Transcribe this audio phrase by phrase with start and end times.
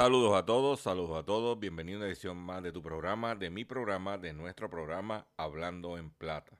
[0.00, 1.58] Saludos a todos, saludos a todos.
[1.58, 5.98] Bienvenido a una edición más de tu programa, de mi programa, de nuestro programa Hablando
[5.98, 6.56] en Plata.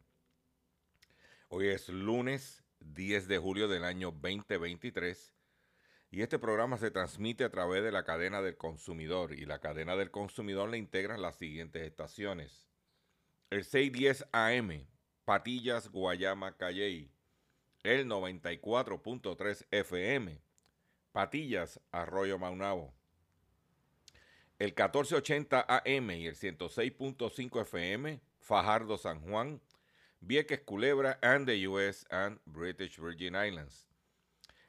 [1.49, 5.33] Hoy es lunes 10 de julio del año 2023
[6.11, 9.97] y este programa se transmite a través de la cadena del consumidor y la cadena
[9.97, 12.69] del consumidor le integran las siguientes estaciones.
[13.51, 14.87] El 610 AM,
[15.25, 17.13] Patillas, Guayama, Calley.
[17.83, 20.43] El 94.3 FM,
[21.13, 22.95] Patillas, Arroyo Maunabo
[24.61, 29.59] el 1480 AM y el 106.5 FM, Fajardo San Juan,
[30.21, 33.90] Vieques Culebra and the US and British Virgin Islands.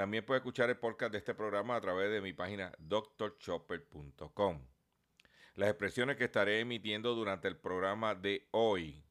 [0.00, 4.66] También puedes escuchar el podcast de este programa a través de mi página drchopper.com.
[5.56, 9.04] Las expresiones que estaré emitiendo durante el programa de hoy,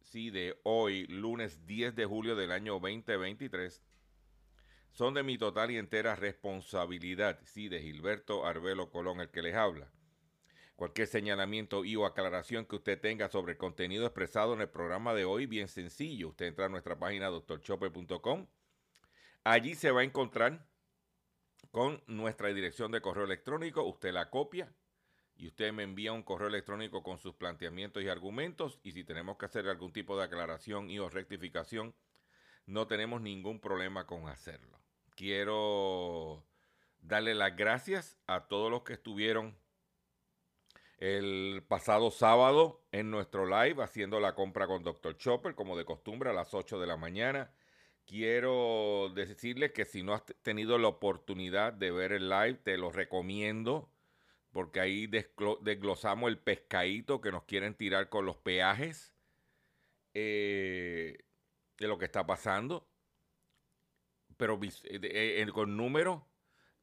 [0.00, 3.82] sí, de hoy, lunes 10 de julio del año 2023,
[4.90, 9.54] son de mi total y entera responsabilidad, sí, de Gilberto Arbelo Colón, el que les
[9.54, 9.92] habla.
[10.76, 15.12] Cualquier señalamiento y o aclaración que usted tenga sobre el contenido expresado en el programa
[15.12, 16.30] de hoy, bien sencillo.
[16.30, 18.46] Usted entra a nuestra página drchopper.com.
[19.48, 20.66] Allí se va a encontrar
[21.70, 23.84] con nuestra dirección de correo electrónico.
[23.84, 24.74] Usted la copia
[25.36, 28.80] y usted me envía un correo electrónico con sus planteamientos y argumentos.
[28.82, 31.94] Y si tenemos que hacer algún tipo de aclaración y o rectificación,
[32.66, 34.80] no tenemos ningún problema con hacerlo.
[35.14, 36.44] Quiero
[36.98, 39.56] darle las gracias a todos los que estuvieron
[40.98, 45.16] el pasado sábado en nuestro live haciendo la compra con Dr.
[45.16, 47.52] Chopper, como de costumbre, a las 8 de la mañana.
[48.06, 52.92] Quiero decirles que si no has tenido la oportunidad de ver el live, te lo
[52.92, 53.90] recomiendo,
[54.52, 59.12] porque ahí desglo- desglosamos el pescadito que nos quieren tirar con los peajes
[60.14, 61.18] eh,
[61.78, 62.88] de lo que está pasando,
[64.36, 66.22] pero eh, eh, con números,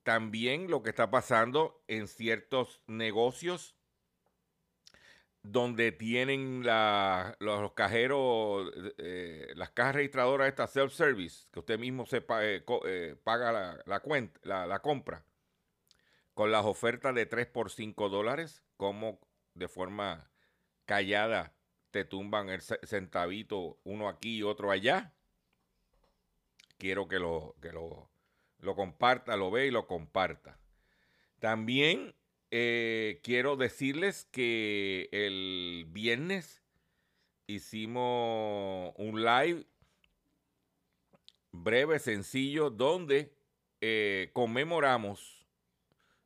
[0.03, 3.77] también lo que está pasando en ciertos negocios
[5.43, 6.63] donde tienen
[7.39, 13.51] los, cajeros, eh, las cajas registradoras estas self-service, que usted mismo se eh, eh, paga
[13.51, 15.25] la, la cuenta, la, la compra,
[16.33, 19.19] con las ofertas de 3 por 5 dólares, como
[19.53, 20.31] de forma
[20.85, 21.53] callada
[21.91, 25.13] te tumban el ce- centavito uno aquí y otro allá.
[26.77, 28.09] Quiero que lo, que lo,
[28.59, 30.57] lo comparta, lo ve y lo comparta.
[31.39, 32.15] También
[32.55, 36.61] eh, quiero decirles que el viernes
[37.47, 39.65] hicimos un live
[41.51, 43.33] breve, sencillo, donde
[43.81, 45.47] eh, conmemoramos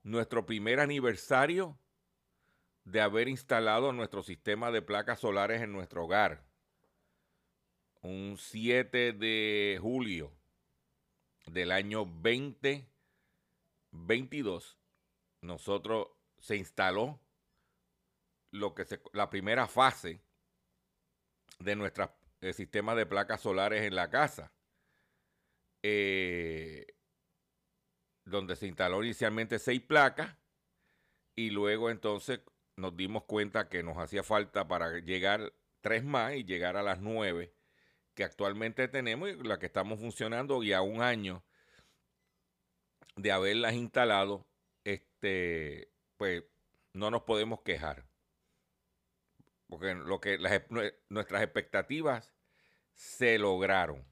[0.04, 1.80] nuestro primer aniversario
[2.84, 6.44] de haber instalado nuestro sistema de placas solares en nuestro hogar.
[8.02, 10.34] Un 7 de julio
[11.46, 14.78] del año 2022,
[15.40, 16.10] nosotros
[16.48, 17.20] se instaló
[18.52, 20.22] lo que se, la primera fase
[21.60, 22.10] de nuestro
[22.54, 24.54] sistema de placas solares en la casa.
[25.84, 26.88] Eh,
[28.24, 30.38] donde se instaló inicialmente seis placas
[31.36, 32.40] y luego entonces
[32.78, 35.52] nos dimos cuenta que nos hacía falta para llegar
[35.82, 37.54] tres más y llegar a las nueve
[38.14, 41.44] que actualmente tenemos y la que estamos funcionando y a un año
[43.18, 44.48] de haberlas instalado,
[44.86, 46.44] este, pues
[46.94, 48.06] no nos podemos quejar.
[49.68, 50.38] Porque lo que
[51.10, 52.34] nuestras expectativas
[52.94, 54.06] se lograron.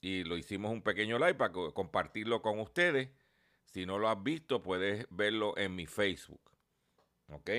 [0.00, 3.10] Y lo hicimos un pequeño live para compartirlo con ustedes.
[3.66, 6.50] Si no lo has visto, puedes verlo en mi Facebook.
[7.28, 7.50] ¿Ok?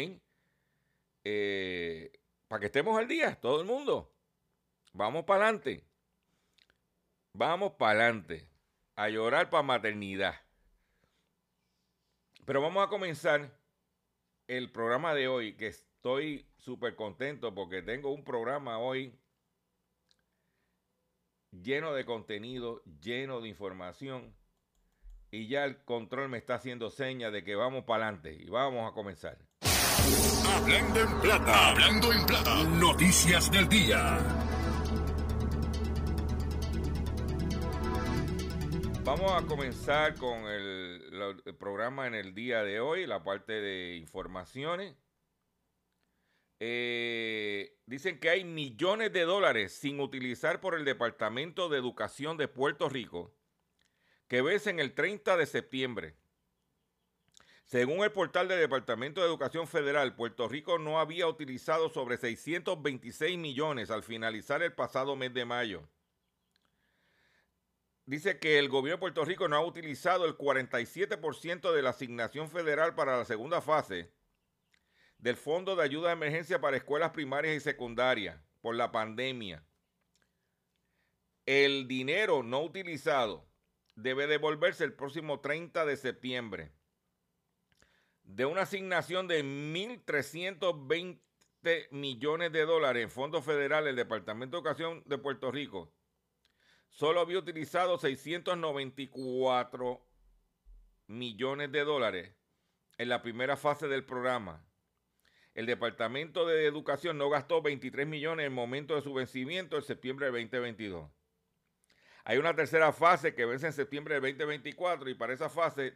[1.24, 2.12] Eh,
[2.48, 4.14] para que estemos al día, todo el mundo.
[4.92, 5.86] Vamos para adelante.
[7.34, 8.48] Vamos para adelante.
[8.96, 10.36] A llorar para maternidad.
[12.46, 13.58] Pero vamos a comenzar
[14.48, 19.18] el programa de hoy, que estoy súper contento porque tengo un programa hoy
[21.52, 24.36] lleno de contenido, lleno de información.
[25.32, 28.90] Y ya el control me está haciendo señas de que vamos para adelante y vamos
[28.90, 29.38] a comenzar.
[30.48, 34.20] Hablando en plata, hablando en plata, noticias del día.
[39.04, 40.83] Vamos a comenzar con el,
[41.60, 44.96] programa en el día de hoy, la parte de informaciones.
[46.60, 52.48] Eh, dicen que hay millones de dólares sin utilizar por el Departamento de Educación de
[52.48, 53.36] Puerto Rico
[54.28, 56.16] que vencen el 30 de septiembre.
[57.66, 63.38] Según el portal del Departamento de Educación Federal, Puerto Rico no había utilizado sobre 626
[63.38, 65.88] millones al finalizar el pasado mes de mayo.
[68.06, 72.50] Dice que el gobierno de Puerto Rico no ha utilizado el 47% de la asignación
[72.50, 74.12] federal para la segunda fase
[75.18, 79.64] del Fondo de Ayuda de Emergencia para Escuelas Primarias y Secundarias por la pandemia.
[81.46, 83.48] El dinero no utilizado
[83.96, 86.74] debe devolverse el próximo 30 de septiembre
[88.24, 91.20] de una asignación de 1.320
[91.92, 95.94] millones de dólares en fondos federales el Departamento de Educación de Puerto Rico,
[96.94, 100.08] solo había utilizado 694
[101.08, 102.36] millones de dólares
[102.98, 104.64] en la primera fase del programa.
[105.56, 109.84] El Departamento de Educación no gastó 23 millones en el momento de su vencimiento en
[109.84, 111.12] septiembre de 2022.
[112.26, 115.94] Hay una tercera fase que vence en septiembre de 2024 y para esa fase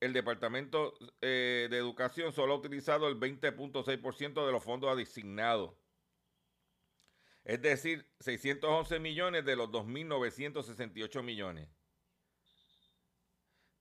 [0.00, 5.74] el Departamento eh, de Educación solo ha utilizado el 20.6% de los fondos asignados.
[7.48, 11.66] Es decir, 611 millones de los 2.968 millones.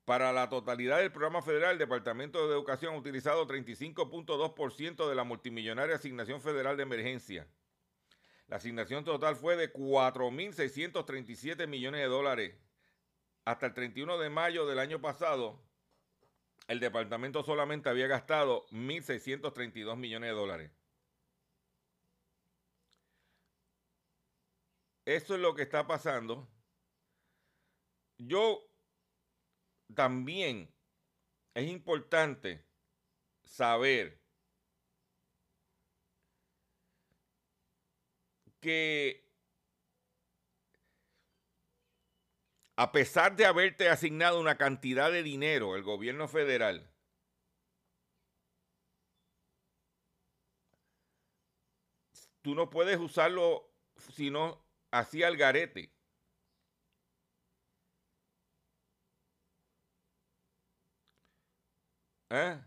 [0.06, 5.25] Para la totalidad del programa federal, el Departamento de Educación ha utilizado 35.2% de la
[5.25, 7.46] multimillonaria asignación federal de emergencia.
[8.48, 12.56] La asignación total fue de 4.637 millones de dólares.
[13.44, 15.62] Hasta el 31 de mayo del año pasado,
[16.69, 20.77] el departamento solamente había gastado 1.632 millones de dólares.
[25.07, 26.49] Eso es lo que está pasando.
[28.18, 28.69] Yo
[29.95, 30.69] también
[31.54, 32.68] es importante
[33.45, 34.21] saber
[38.59, 39.31] que
[42.76, 46.94] a pesar de haberte asignado una cantidad de dinero el gobierno federal,
[52.42, 55.92] tú no puedes usarlo sino así al garete.
[62.30, 62.60] ¿Eh?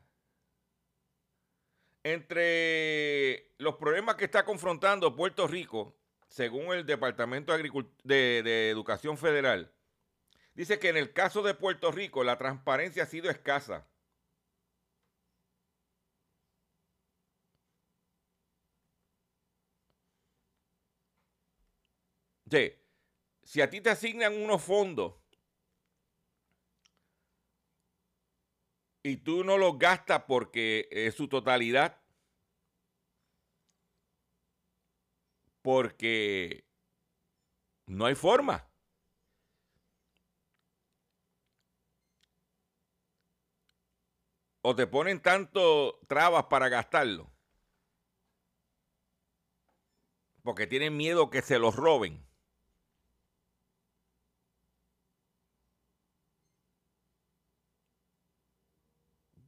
[2.02, 5.96] Entre los problemas que está confrontando Puerto Rico,
[6.28, 9.72] según el Departamento de, de Educación Federal,
[10.54, 13.86] Dice que en el caso de Puerto Rico la transparencia ha sido escasa.
[23.42, 25.14] Si a ti te asignan unos fondos
[29.02, 32.00] y tú no los gastas porque es su totalidad,
[35.62, 36.64] porque
[37.86, 38.66] no hay forma.
[44.62, 47.30] o te ponen tanto trabas para gastarlo
[50.42, 52.29] porque tienen miedo que se los roben.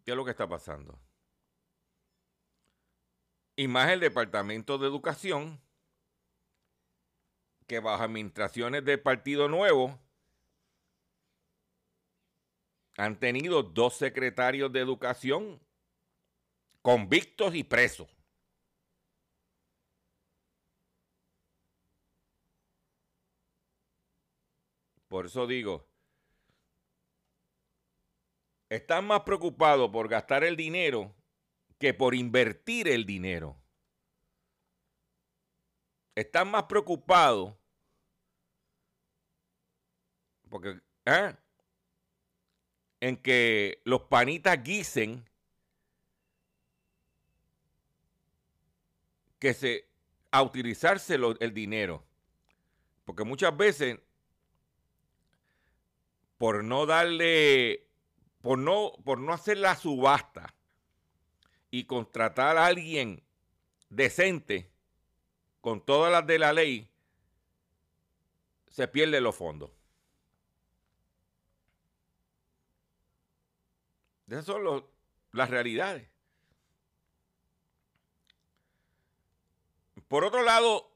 [0.04, 0.98] ¿Qué es lo que está pasando?
[3.54, 5.60] Y más el Departamento de Educación,
[7.66, 9.98] que bajo administraciones del Partido Nuevo
[12.96, 15.60] han tenido dos secretarios de educación
[16.82, 18.08] convictos y presos.
[25.08, 25.91] Por eso digo,
[28.74, 31.14] están más preocupados por gastar el dinero
[31.78, 33.56] que por invertir el dinero.
[36.14, 37.54] Están más preocupados
[40.48, 41.34] porque ¿eh?
[43.00, 45.28] en que los panitas guisen
[49.38, 49.86] que se
[50.30, 52.02] a utilizarse el dinero.
[53.04, 53.98] Porque muchas veces
[56.38, 57.86] por no darle,
[58.42, 60.54] por no, por no hacer la subasta
[61.70, 63.22] y contratar a alguien
[63.88, 64.70] decente
[65.60, 66.90] con todas las de la ley,
[68.68, 69.70] se pierden los fondos.
[74.26, 74.84] Esas son
[75.32, 76.08] las realidades.
[80.08, 80.90] Por otro lado,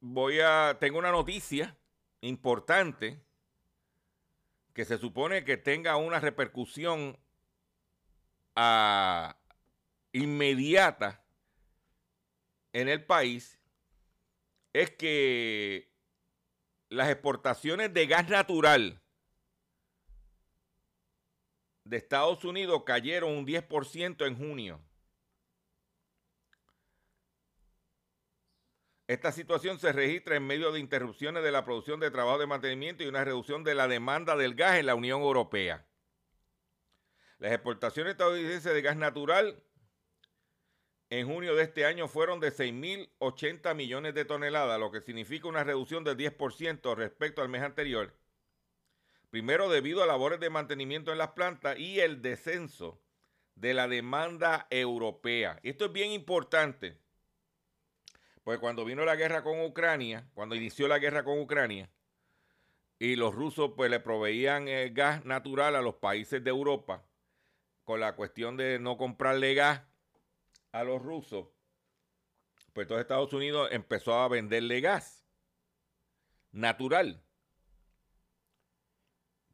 [0.00, 1.76] voy a tengo una noticia
[2.20, 3.22] importante
[4.72, 7.18] que se supone que tenga una repercusión
[8.56, 9.36] ah,
[10.12, 11.24] inmediata
[12.72, 13.60] en el país
[14.72, 15.92] es que
[16.88, 19.00] las exportaciones de gas natural
[21.84, 24.80] de Estados Unidos cayeron un 10% en junio.
[29.10, 33.02] Esta situación se registra en medio de interrupciones de la producción de trabajo de mantenimiento
[33.02, 35.84] y una reducción de la demanda del gas en la Unión Europea.
[37.38, 39.64] Las exportaciones estadounidenses de gas natural
[41.08, 45.64] en junio de este año fueron de 6.080 millones de toneladas, lo que significa una
[45.64, 48.16] reducción del 10% respecto al mes anterior.
[49.28, 53.02] Primero debido a labores de mantenimiento en las plantas y el descenso
[53.56, 55.58] de la demanda europea.
[55.64, 57.09] Esto es bien importante
[58.44, 61.90] pues cuando vino la guerra con Ucrania, cuando inició la guerra con Ucrania,
[62.98, 67.04] y los rusos pues le proveían eh, gas natural a los países de Europa,
[67.84, 69.82] con la cuestión de no comprarle gas
[70.72, 71.48] a los rusos,
[72.72, 75.26] pues todo Estados Unidos empezó a venderle gas
[76.52, 77.22] natural.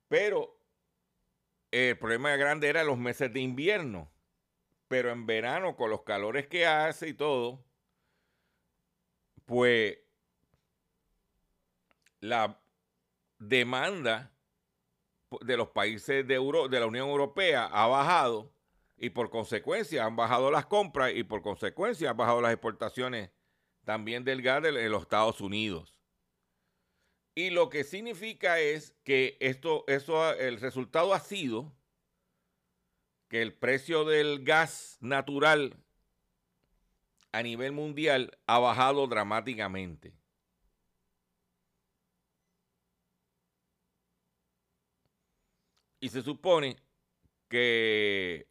[0.08, 0.60] Pero
[1.70, 4.10] el problema grande era los meses de invierno.
[4.88, 7.64] Pero en verano, con los calores que hace y todo,
[9.46, 9.98] pues
[12.20, 12.60] la
[13.38, 14.32] demanda
[15.40, 18.52] de los países de, de la Unión Europea ha bajado
[18.98, 23.30] y por consecuencia han bajado las compras y por consecuencia han bajado las exportaciones
[23.84, 25.94] también del gas de los Estados Unidos.
[27.34, 31.72] Y lo que significa es que esto, eso, el resultado ha sido
[33.28, 35.76] que el precio del gas natural
[37.36, 40.14] a nivel mundial ha bajado dramáticamente.
[46.00, 46.76] Y se supone
[47.48, 48.48] que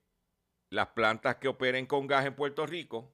[0.70, 3.12] las plantas que operen con gas en Puerto Rico,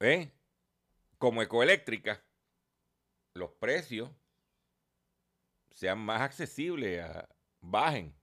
[0.00, 0.30] ¿eh?
[1.18, 2.24] como ecoeléctrica,
[3.34, 4.10] los precios
[5.70, 7.04] sean más accesibles,
[7.60, 8.17] bajen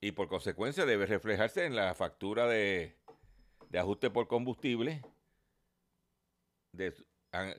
[0.00, 2.96] y por consecuencia debe reflejarse en la factura de,
[3.78, 5.02] ajuste por combustible
[6.72, 6.94] de,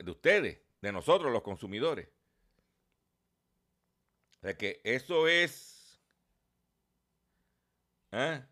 [0.06, 2.08] ustedes, de nosotros los consumidores.
[4.42, 6.02] O que eso es...
[8.10, 8.42] ¿eh?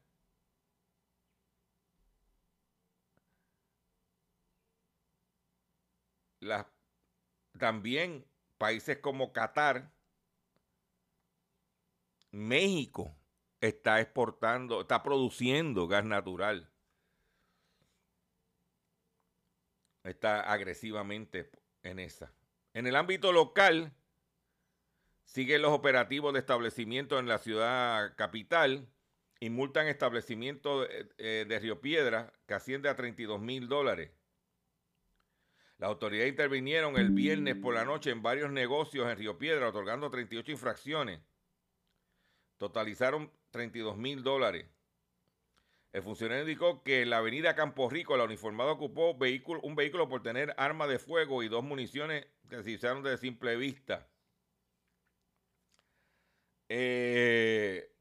[7.59, 9.92] también países como Qatar,
[12.30, 13.14] México,
[13.61, 16.71] está exportando, está produciendo gas natural.
[20.02, 21.50] Está agresivamente
[21.83, 22.33] en esa.
[22.73, 23.93] En el ámbito local,
[25.25, 28.88] siguen los operativos de establecimiento en la ciudad capital
[29.40, 34.11] y multan establecimientos de, eh, de Río Piedra que asciende a 32 mil dólares.
[35.79, 40.11] Las autoridades intervinieron el viernes por la noche en varios negocios en Río Piedra, otorgando
[40.11, 41.21] 38 infracciones.
[42.59, 44.66] Totalizaron 32 mil dólares.
[45.92, 50.09] El funcionario indicó que en la avenida Campo Rico la uniformada ocupó vehículo, un vehículo
[50.09, 54.09] por tener arma de fuego y dos municiones que se hicieron de simple vista.
[56.69, 57.92] Eh,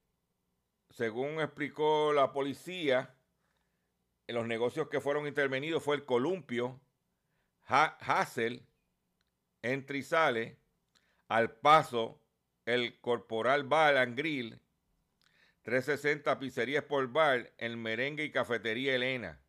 [0.92, 3.16] según explicó la policía,
[4.28, 6.80] en los negocios que fueron intervenidos fue el Columpio,
[7.66, 8.68] Hassel,
[9.64, 10.60] Entrizale,
[11.28, 12.22] Al Paso,
[12.66, 13.68] el Corporal
[14.16, 14.62] Grill,
[15.70, 19.40] 360 Pizzería por Bar, el Merengue y Cafetería Elena.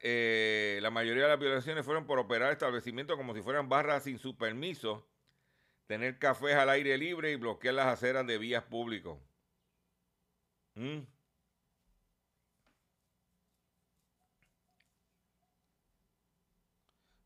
[0.00, 4.18] Eh, la mayoría de las violaciones fueron por operar establecimientos como si fueran barras sin
[4.18, 5.08] su permiso,
[5.86, 9.18] tener cafés al aire libre y bloquear las aceras de vías públicos.
[10.74, 11.02] ¿Mm?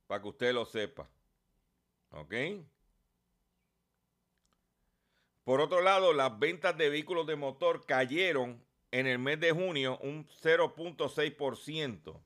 [0.06, 1.08] Para que usted lo sepa.
[2.12, 2.34] ¿Ok?
[5.44, 9.98] Por otro lado, las ventas de vehículos de motor cayeron en el mes de junio
[10.02, 12.20] un 0.6%.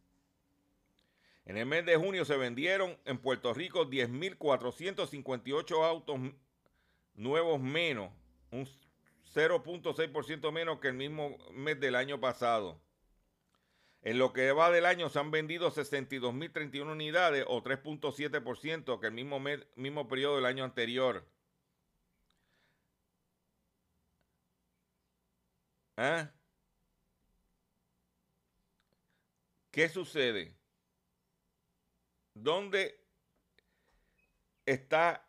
[1.46, 6.18] En el mes de junio se vendieron en Puerto Rico 10.458 autos
[7.14, 8.10] nuevos menos,
[8.50, 8.68] un
[9.34, 12.80] 0.6% menos que el mismo mes del año pasado.
[14.06, 19.12] En lo que va del año se han vendido 62.031 unidades o 3.7% que el
[19.12, 19.40] mismo,
[19.75, 21.26] mismo periodo del año anterior.
[25.96, 26.30] ¿Ah?
[29.72, 30.56] ¿Qué sucede?
[32.32, 33.04] ¿Dónde
[34.66, 35.28] está?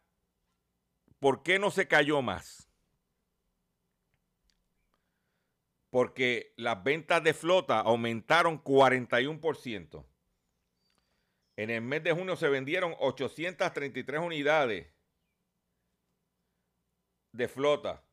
[1.18, 2.67] ¿Por qué no se cayó más?
[5.90, 10.06] Porque las ventas de flota aumentaron 41%.
[11.56, 14.88] En el mes de junio se vendieron 833 unidades
[17.32, 18.04] de flota.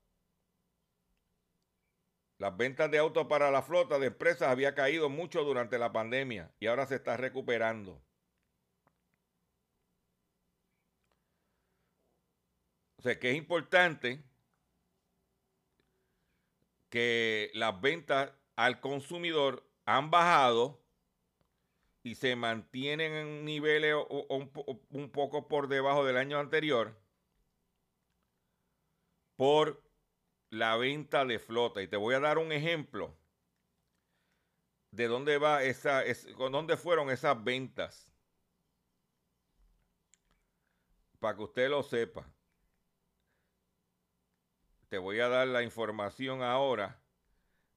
[2.38, 6.52] Las ventas de autos para la flota de empresas había caído mucho durante la pandemia
[6.58, 8.02] y ahora se está recuperando.
[12.98, 14.24] O sea que es importante
[16.94, 20.80] que las ventas al consumidor han bajado
[22.04, 26.96] y se mantienen en niveles un poco por debajo del año anterior
[29.34, 29.82] por
[30.50, 31.82] la venta de flota.
[31.82, 33.12] Y te voy a dar un ejemplo
[34.92, 38.08] de dónde va esa, es, dónde fueron esas ventas.
[41.18, 42.33] Para que usted lo sepa.
[44.94, 47.02] Te voy a dar la información ahora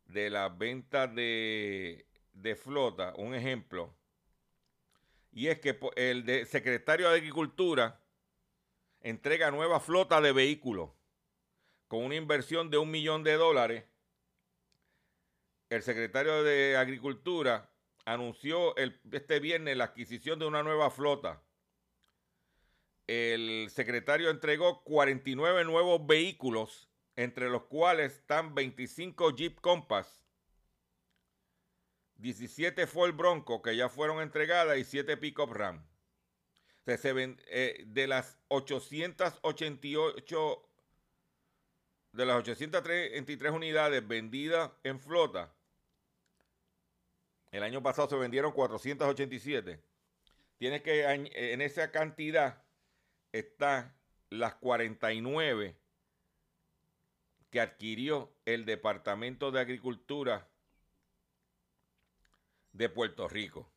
[0.05, 2.05] de las ventas de,
[2.61, 3.15] flota.
[3.15, 3.91] Un ejemplo.
[5.31, 7.99] Y es que el secretario de Agricultura
[9.01, 10.91] entrega nueva flota de vehículos
[11.87, 13.85] con una inversión de un millón de dólares,
[15.71, 17.71] el secretario de Agricultura
[18.05, 21.41] anunció este viernes la adquisición de una nueva flota.
[23.07, 30.23] El secretario entregó 49 nuevos vehículos, entre los cuales están 25 Jeep Compass,
[32.15, 35.85] 17 Ford Bronco que ya fueron entregadas y 7 Pickup Ram.
[36.85, 40.63] Eh, de las 888
[42.13, 45.53] de las 823 unidades vendidas en flota,
[47.51, 49.83] el año pasado se vendieron 487.
[50.57, 52.63] Tienes que, en esa cantidad
[53.33, 53.93] están
[54.29, 55.75] las 49
[57.59, 60.47] adquirió el Departamento de Agricultura
[62.73, 63.69] de Puerto Rico.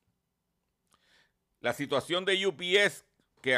[1.60, 3.04] La situación de UPS,
[3.42, 3.54] que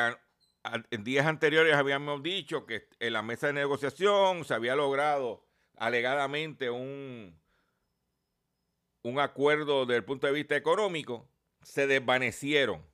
[0.90, 5.44] en días anteriores habíamos dicho que en la mesa de negociación se había logrado
[5.76, 7.40] alegadamente un,
[9.02, 11.28] un acuerdo desde el punto de vista económico,
[11.62, 12.84] se desvanecieron.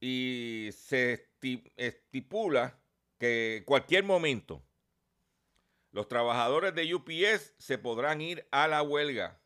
[0.00, 1.28] Y se
[1.76, 2.78] estipula
[3.18, 4.62] que cualquier momento
[5.92, 9.40] los trabajadores de UPS se podrán ir a la huelga.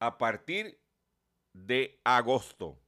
[0.00, 0.80] a partir
[1.52, 2.80] de agosto.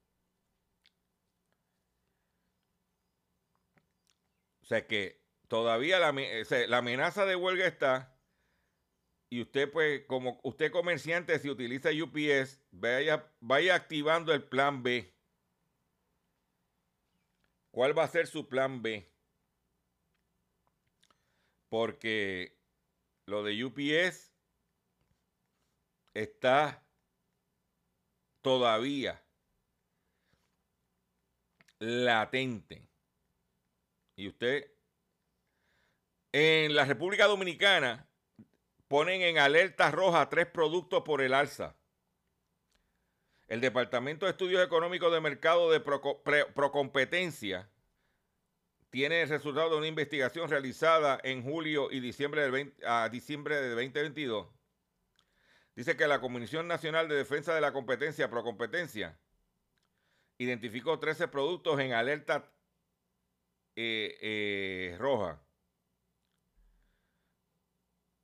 [4.63, 6.09] O sea que todavía la,
[6.79, 8.17] amenaza de huelga está.
[9.33, 15.15] Y usted, pues, como usted comerciante, si utiliza UPS, vaya, vaya activando el plan B.
[17.71, 19.09] ¿Cuál va a ser su plan B?
[21.69, 22.59] Porque
[23.27, 24.35] lo de UPS
[26.13, 26.85] está
[28.43, 29.23] todavía
[31.79, 32.89] latente.
[34.17, 34.73] Y usted,
[36.33, 38.10] en la República Dominicana,
[38.91, 41.77] ponen en alerta roja tres productos por el alza.
[43.47, 47.71] El Departamento de Estudios Económicos de Mercado de Procompetencia
[48.91, 52.51] tiene el resultado de una investigación realizada en julio y diciembre
[53.13, 54.49] diciembre de 2022.
[55.77, 59.17] Dice que la Comisión Nacional de Defensa de la Competencia, Procompetencia,
[60.37, 62.53] identificó 13 productos en alerta
[63.77, 65.41] eh, eh, roja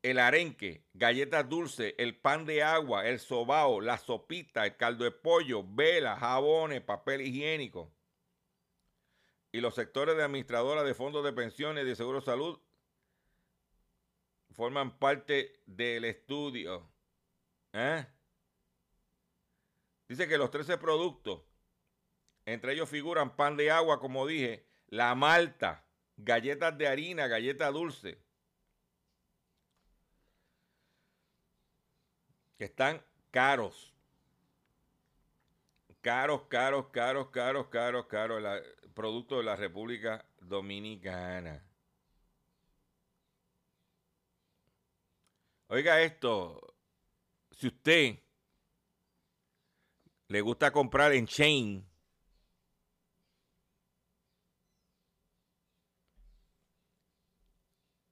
[0.02, 5.10] el arenque, galletas dulces, el pan de agua, el sobao, la sopita, el caldo de
[5.10, 7.92] pollo, velas, jabones, papel higiénico.
[9.52, 12.60] Y los sectores de administradoras de fondos de pensiones y de seguro de salud
[14.50, 16.88] forman parte del estudio.
[17.72, 18.06] ¿Eh?
[20.08, 21.42] Dice que los 13 productos,
[22.44, 25.84] entre ellos figuran pan de agua, como dije, la malta,
[26.16, 28.25] galletas de harina, galletas dulce,
[32.58, 33.92] que están caros.
[36.00, 38.42] Caros, caros, caros, caros, caros, caros,
[38.84, 41.64] el producto de la República Dominicana.
[45.68, 46.76] Oiga esto,
[47.50, 48.18] si usted
[50.28, 51.84] le gusta comprar en chain,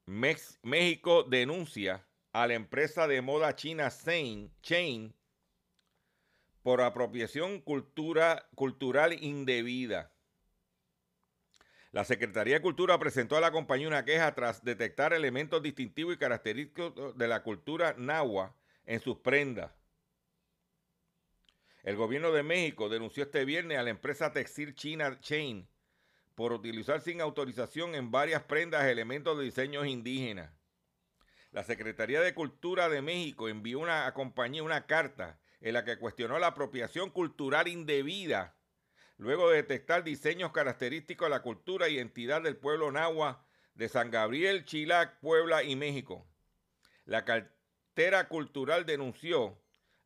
[0.07, 2.05] México denuncia
[2.35, 3.89] a la empresa de moda china
[4.61, 5.15] Chain
[6.65, 10.13] por apropiación cultura, cultural indebida.
[11.93, 16.19] La Secretaría de Cultura presentó a la compañía una queja tras detectar elementos distintivos y
[16.19, 18.53] característicos de la cultura nahua
[18.85, 19.71] en sus prendas.
[21.85, 25.69] El gobierno de México denunció este viernes a la empresa textil china Chain
[26.35, 30.51] por utilizar sin autorización en varias prendas elementos de diseños indígenas.
[31.55, 36.01] La Secretaría de Cultura de México envió una, a compañía una carta en la que
[36.01, 38.57] cuestionó la apropiación cultural indebida,
[39.19, 44.11] luego de detectar diseños característicos de la cultura y identidad del pueblo nahua de San
[44.11, 46.27] Gabriel, Chilac, Puebla y México.
[47.05, 49.57] La cartera cultural denunció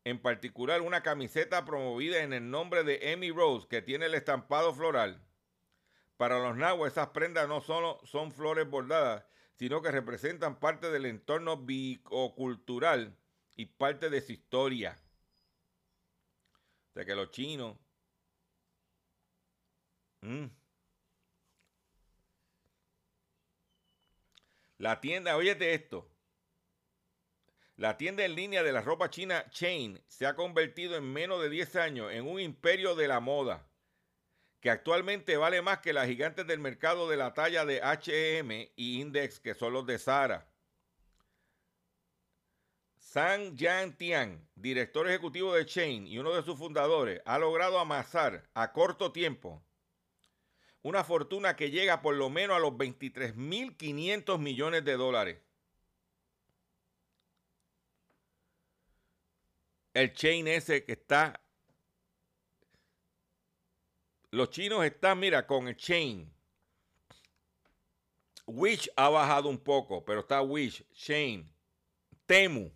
[0.05, 4.75] en particular una camiseta promovida en el nombre de Emmy Rose que tiene el estampado
[4.75, 5.25] floral.
[6.19, 9.25] Para los nahuas esas prendas no solo son flores bordadas,
[9.59, 13.17] sino que representan parte del entorno biocultural
[13.57, 14.97] y parte de su historia.
[16.91, 17.77] O sea que los chinos...
[20.21, 20.47] Mm,
[24.79, 26.09] la tienda, óyete esto.
[27.77, 31.51] La tienda en línea de la ropa china Chain se ha convertido en menos de
[31.51, 33.68] 10 años en un imperio de la moda
[34.61, 39.01] que actualmente vale más que las gigantes del mercado de la talla de HM y
[39.01, 40.49] Index, que son los de Zara.
[42.97, 48.49] San Yan Tian, director ejecutivo de Chain y uno de sus fundadores, ha logrado amasar
[48.55, 49.63] a corto tiempo
[50.83, 55.39] una fortuna que llega por lo menos a los 23.500 millones de dólares.
[59.95, 61.41] El chain ese que está
[64.31, 66.31] los chinos están, mira, con el chain.
[68.47, 71.47] Wish ha bajado un poco, pero está Wish, Chain,
[72.27, 72.71] Temu,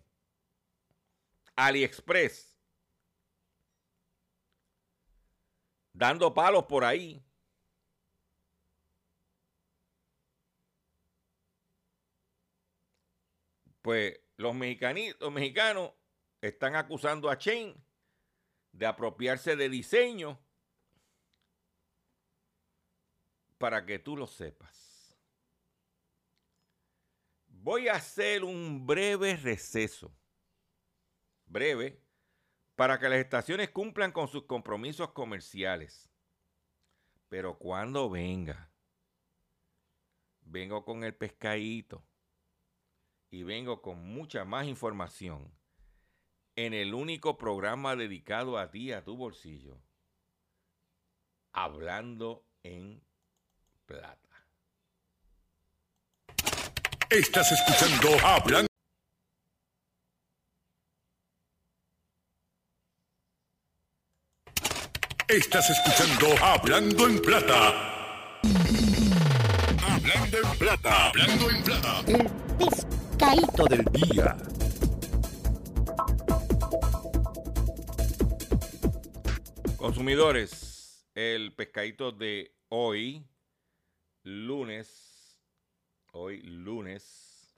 [1.55, 2.55] AliExpress.
[5.91, 7.23] Dando palos por ahí.
[13.81, 14.55] Pues los,
[15.19, 15.91] los mexicanos
[16.39, 17.75] están acusando a Chain
[18.71, 20.39] de apropiarse de diseño
[23.63, 25.17] para que tú lo sepas.
[27.47, 30.13] Voy a hacer un breve receso,
[31.45, 32.03] breve,
[32.75, 36.11] para que las estaciones cumplan con sus compromisos comerciales.
[37.29, 38.69] Pero cuando venga,
[40.41, 42.05] vengo con el pescadito
[43.29, 45.57] y vengo con mucha más información
[46.57, 49.81] en el único programa dedicado a ti, a tu bolsillo,
[51.53, 53.01] hablando en
[53.85, 54.17] plata.
[57.09, 58.67] Estás escuchando Hablando.
[65.27, 68.39] Estás escuchando Hablando en Plata.
[69.87, 71.07] Hablando en Plata.
[71.07, 72.03] Hablando en Plata.
[72.07, 74.37] El pescadito del día.
[79.77, 83.27] Consumidores, el pescadito de hoy
[84.23, 85.39] lunes,
[86.13, 87.55] hoy lunes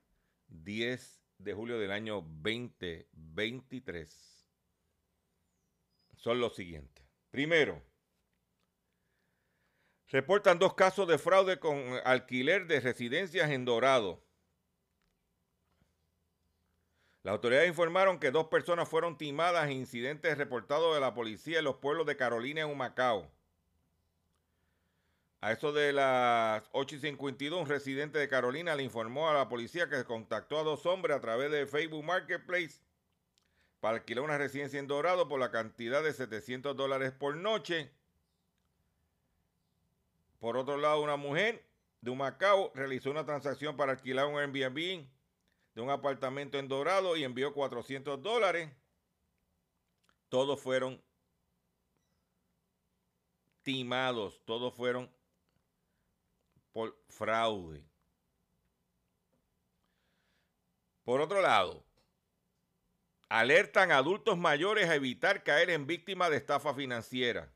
[0.47, 4.47] 10 de julio del año 2023.
[6.15, 7.06] son los siguientes.
[7.30, 7.84] Primero,
[10.08, 14.25] reportan dos casos de fraude con alquiler de residencias en Dorado.
[17.21, 21.65] Las autoridades informaron que dos personas fueron timadas en incidentes reportados de la policía en
[21.65, 23.32] los pueblos de Carolina y Humacao.
[25.45, 29.47] A eso de las 8 y 52, un residente de Carolina le informó a la
[29.47, 32.81] policía que contactó a dos hombres a través de Facebook Marketplace
[33.79, 37.91] para alquilar una residencia en Dorado por la cantidad de 700 dólares por noche.
[40.39, 41.63] Por otro lado, una mujer
[42.01, 45.08] de Humacao realizó una transacción para alquilar un Airbnb
[45.75, 48.71] de un apartamento en Dorado y envió 400 dólares.
[50.27, 50.99] Todos fueron
[53.62, 55.08] timados, todos fueron
[56.75, 57.85] por fraude.
[61.05, 61.85] Por otro lado,
[63.29, 67.49] alertan a adultos mayores a evitar caer en víctima de estafa financiera.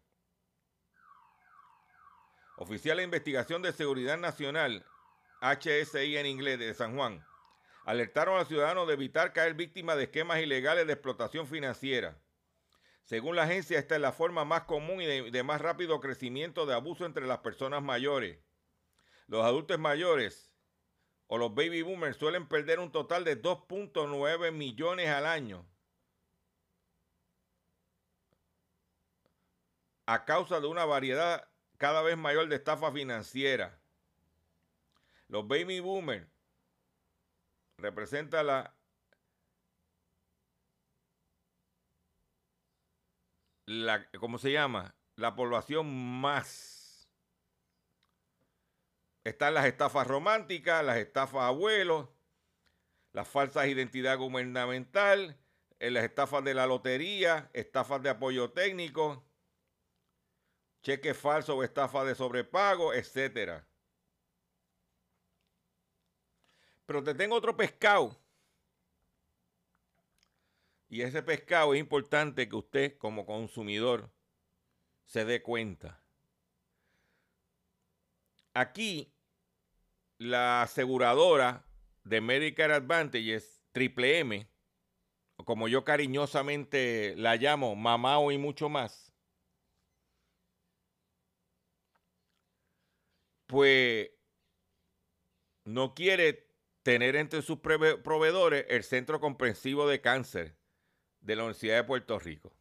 [2.56, 4.86] Oficial de Investigación de Seguridad Nacional,
[5.42, 7.22] HSI en inglés de San Juan,
[7.84, 12.18] alertaron a ciudadanos de evitar caer víctimas de esquemas ilegales de explotación financiera.
[13.04, 16.74] Según la agencia, esta es la forma más común y de, más rápido crecimiento de
[16.74, 18.40] abuso entre las personas mayores.
[19.30, 20.52] Los adultos mayores
[21.28, 25.68] o los baby boomers suelen perder un total de 2.9 millones al año
[30.08, 33.80] a causa de una variedad cada vez mayor de estafa financiera.
[35.28, 36.28] Los baby boomers
[37.78, 38.76] representa la,
[43.68, 44.96] la, ¿cómo se llama?
[45.16, 46.79] La población más.
[49.30, 52.10] Están las estafas románticas, las estafas abuelos,
[53.14, 55.38] las falsas identidad gubernamental,
[55.78, 59.24] eh, las estafas de la lotería, estafas de apoyo técnico,
[60.82, 63.68] cheques falsos o estafas de sobrepago, etcétera.
[66.88, 68.20] Pero te tengo otro pescado.
[70.90, 74.10] Y ese pescado es importante que usted como consumidor
[75.06, 76.02] se dé cuenta.
[78.56, 79.14] Aquí
[80.20, 81.66] la aseguradora
[82.04, 84.48] de Medicare Advantages, Triple M,
[85.46, 89.14] como yo cariñosamente la llamo, Mamao y mucho más,
[93.48, 94.12] pues
[95.66, 96.48] no quiere
[96.84, 100.58] tener entre sus proveedores el Centro Comprensivo de Cáncer
[101.22, 102.54] de la Universidad de Puerto Rico.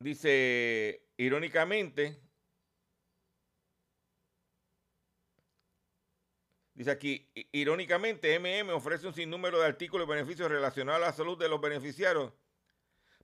[0.00, 2.23] Dice, irónicamente,
[6.74, 11.38] dice aquí, irónicamente, MM ofrece un sinnúmero de artículos y beneficios relacionados a la salud
[11.38, 12.32] de los beneficiarios,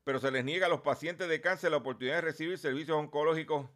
[0.04, 3.68] pero se les niega a los pacientes de cáncer la oportunidad de recibir servicios oncológicos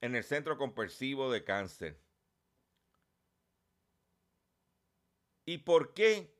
[0.00, 1.98] en el Centro Comprensivo de Cáncer.
[5.44, 6.34] ¿Y por qué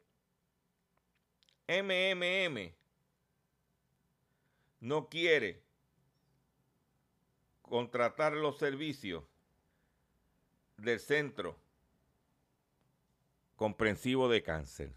[1.69, 2.75] MMM
[4.81, 5.63] no quiere
[7.63, 9.25] contratar los servicios
[10.77, 11.59] del Centro
[13.57, 14.95] Comprensivo de Cáncer?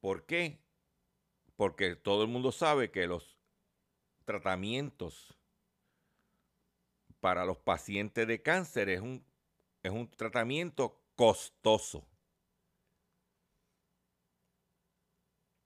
[0.00, 0.58] ¿Por qué?
[1.56, 3.38] Porque todo el mundo sabe que los
[4.24, 5.36] tratamientos
[7.20, 9.22] para los pacientes de cáncer es un
[9.82, 12.06] es un tratamiento costoso.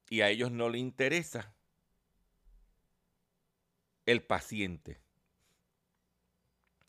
[0.09, 1.55] Y a ellos no le interesa
[4.07, 5.01] el paciente.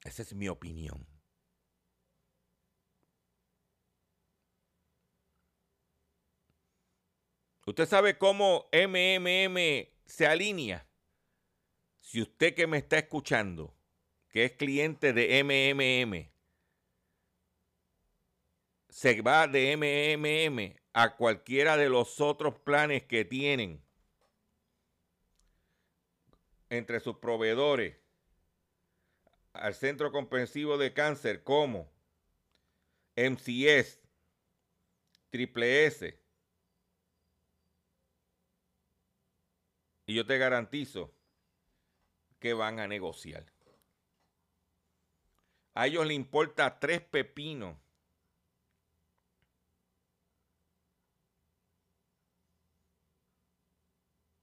[0.04, 1.15] Esa es mi opinión.
[7.66, 10.88] Usted sabe cómo MMM se alinea.
[12.00, 13.76] Si usted que me está escuchando,
[14.30, 16.32] que es cliente de MMM,
[18.90, 23.84] se va de MMM a cualquiera de los otros planes que tienen
[26.70, 27.98] entre sus proveedores
[29.54, 31.90] al Centro Comprensivo de Cáncer como
[33.16, 34.00] MCS,
[35.30, 36.25] Triple S.
[40.06, 41.14] Y yo te garantizo
[42.40, 43.46] que van a negociar.
[45.74, 47.76] A ellos les importa tres pepinos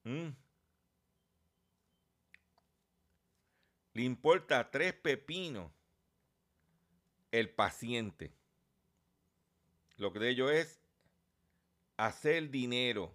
[0.05, 0.31] Mm.
[3.95, 5.71] Le importa tres pepinos
[7.31, 8.33] el paciente.
[9.97, 10.81] Lo que de ello es
[11.97, 13.15] hacer dinero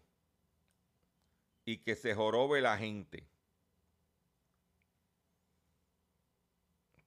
[1.67, 3.27] y que se jorobe la gente.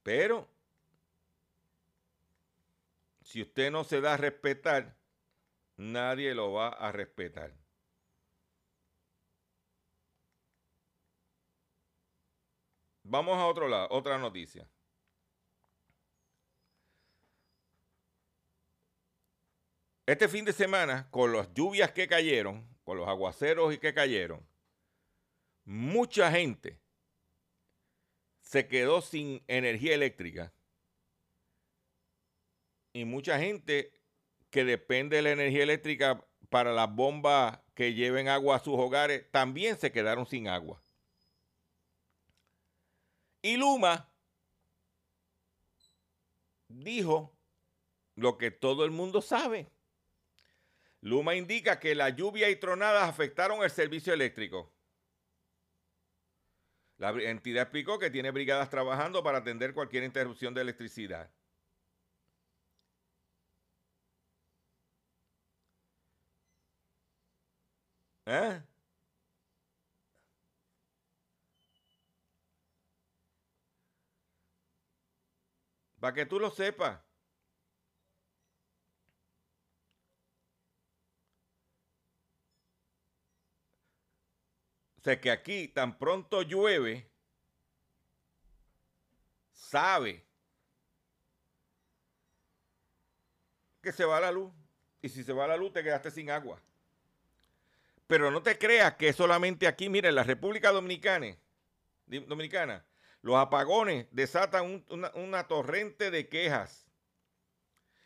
[0.03, 0.47] Pero
[3.23, 4.95] si usted no se da a respetar,
[5.77, 7.55] nadie lo va a respetar.
[13.03, 14.69] Vamos a otro lado, otra noticia.
[20.05, 24.50] Este fin de semana, con las lluvias que cayeron, con los aguaceros y que cayeron,
[25.63, 26.79] mucha gente
[28.41, 30.53] se quedó sin energía eléctrica
[32.93, 33.93] y mucha gente
[34.49, 39.25] que depende de la energía eléctrica para las bombas que lleven agua a sus hogares
[39.31, 40.81] también se quedaron sin agua.
[43.41, 44.11] Y Luma
[46.67, 47.33] dijo
[48.15, 49.71] lo que todo el mundo sabe.
[50.99, 54.71] Luma indica que la lluvia y tronadas afectaron el servicio eléctrico.
[57.01, 61.31] La entidad explicó que tiene brigadas trabajando para atender cualquier interrupción de electricidad.
[68.25, 68.61] ¿Eh?
[75.99, 77.10] Para que tú lo sepas.
[85.01, 87.09] O sea que aquí tan pronto llueve,
[89.51, 90.23] sabe
[93.81, 94.53] que se va la luz.
[95.01, 96.61] Y si se va la luz, te quedaste sin agua.
[98.05, 101.35] Pero no te creas que solamente aquí, mira, en la República Dominicana,
[102.05, 102.85] Dominicana
[103.23, 106.87] los apagones desatan una, torrente de quejas.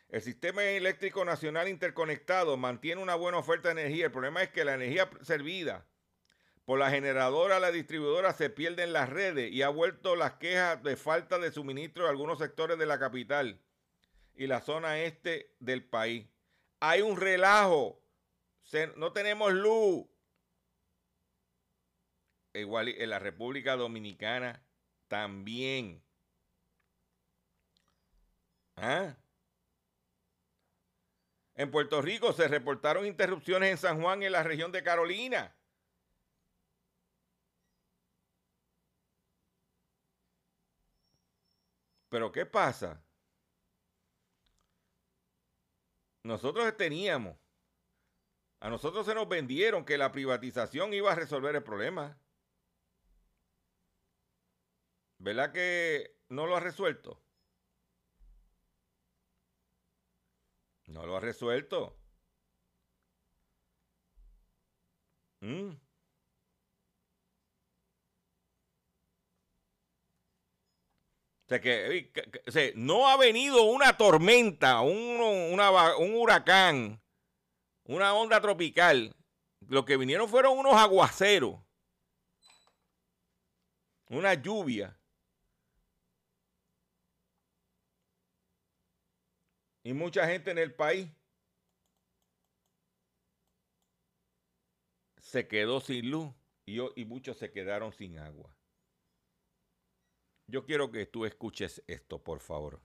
[0.08, 4.06] El sistema eléctrico nacional interconectado mantiene una buena oferta de energía.
[4.06, 5.84] El problema es que la energía servida
[6.66, 10.82] por la generadora, la distribuidora se pierde en las redes y ha vuelto las quejas
[10.82, 13.62] de falta de suministro en algunos sectores de la capital
[14.34, 16.26] y la zona este del país.
[16.80, 18.02] Hay un relajo
[18.96, 20.06] no tenemos luz.
[22.54, 24.62] Igual en la República Dominicana
[25.08, 26.02] también.
[28.76, 29.16] ¿Ah?
[31.54, 35.55] En Puerto Rico se reportaron interrupciones en San Juan en la región de Carolina.
[42.16, 43.04] Pero ¿qué pasa?
[46.22, 47.36] Nosotros teníamos
[48.58, 52.18] a nosotros se nos vendieron que la privatización iba a resolver el problema.
[55.18, 57.22] ¿Verdad que no lo ha resuelto?
[60.86, 61.98] No lo ha resuelto.
[65.42, 65.85] ¿Mm?
[71.46, 72.10] O sea que,
[72.74, 75.54] no ha venido una tormenta, un,
[76.16, 77.00] huracán
[77.84, 79.14] una onda tropical,
[79.68, 81.60] lo que vinieron fueron unos aguaceros,
[84.08, 84.98] una lluvia.
[89.84, 91.08] Y mucha gente en el país
[95.20, 98.55] se quedó sin luz y muchos se quedaron sin agua.
[100.48, 102.80] Yo quiero que tú escuches esto, por favor.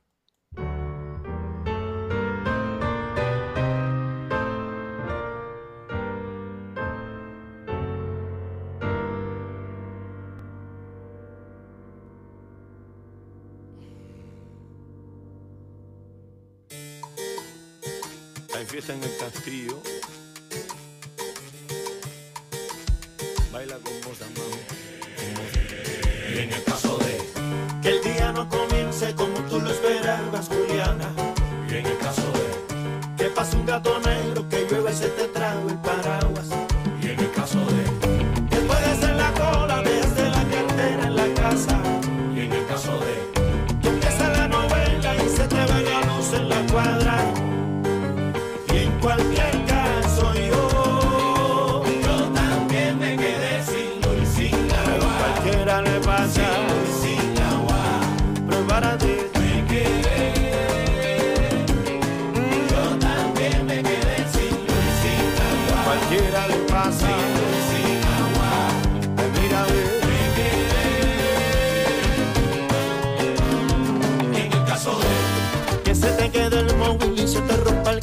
[18.72, 19.82] fiesta en el castillo.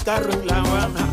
[0.09, 1.08] Carro en La Habana.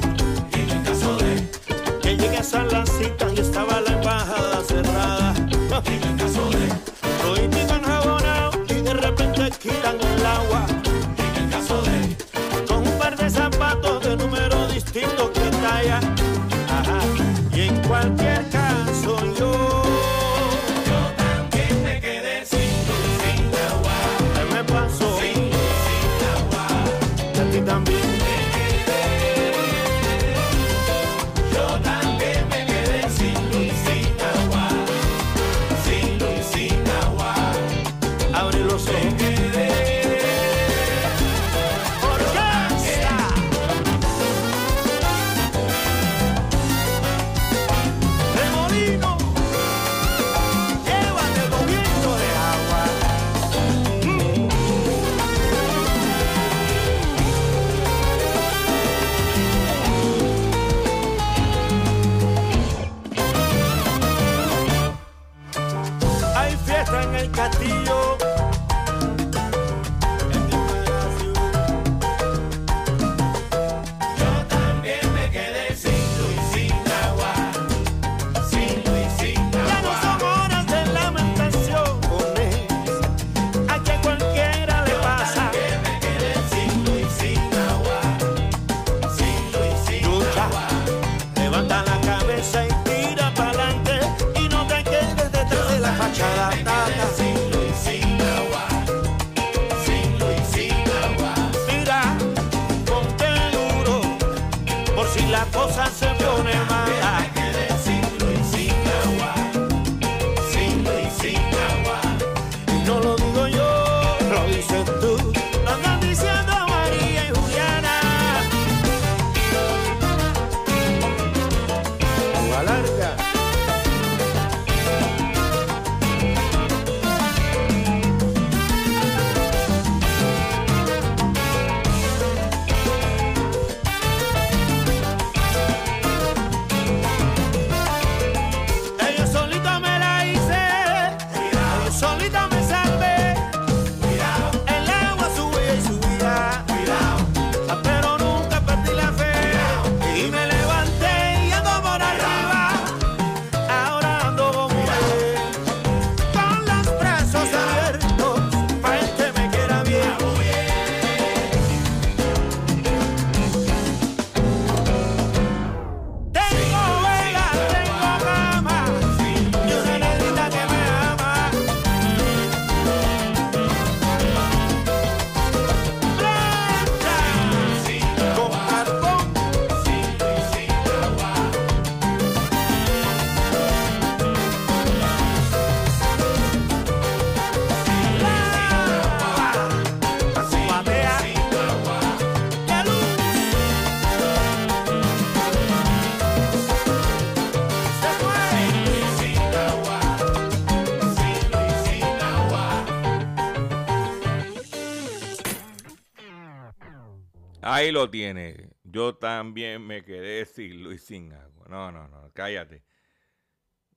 [207.75, 208.69] Ahí lo tiene.
[208.85, 211.65] Yo también me quedé sin luz y sin agua.
[211.67, 212.85] No, no, no, cállate.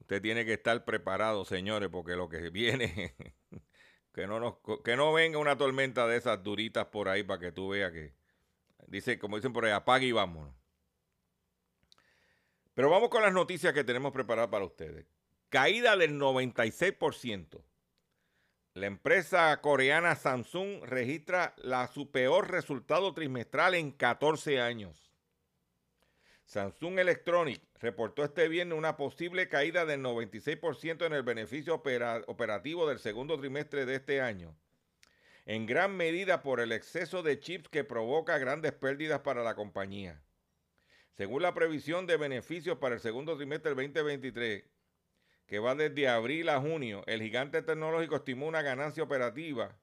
[0.01, 3.15] Usted tiene que estar preparado, señores, porque lo que viene,
[4.13, 7.53] que no, nos, que no venga una tormenta de esas duritas por ahí para que
[7.53, 8.15] tú veas que,
[8.89, 10.57] dice, como dicen por ahí, apague y vámonos.
[12.75, 15.07] Pero vamos con las noticias que tenemos preparadas para ustedes.
[15.51, 17.63] Caída del 96%.
[18.79, 25.11] La empresa coreana Samsung registra la, su peor resultado trimestral en 14 años.
[26.45, 32.89] Samsung Electronics reportó este viernes una posible caída del 96% en el beneficio opera- operativo
[32.89, 34.55] del segundo trimestre de este año,
[35.45, 40.23] en gran medida por el exceso de chips que provoca grandes pérdidas para la compañía.
[41.17, 44.63] Según la previsión de beneficios para el segundo trimestre del 2023,
[45.49, 49.75] que va desde abril a junio, el gigante tecnológico estimó una ganancia operativa,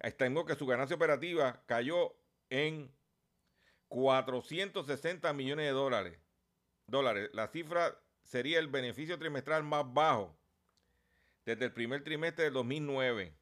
[0.00, 2.16] estimó que su ganancia operativa cayó
[2.50, 2.92] en
[3.88, 6.18] 460 millones de dólares.
[6.88, 7.30] dólares.
[7.32, 10.36] La cifra sería el beneficio trimestral más bajo
[11.44, 13.32] desde el primer trimestre del 2009.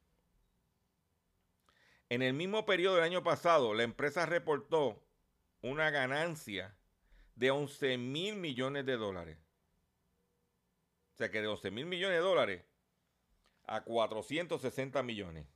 [2.11, 5.03] En el mismo periodo del año pasado, la empresa reportó
[5.63, 6.77] una ganancia
[7.35, 9.48] de 11 mil millones de dólares.
[11.19, 12.65] O sea que de 11 mil millones de dólares
[13.67, 15.49] a 460 millones.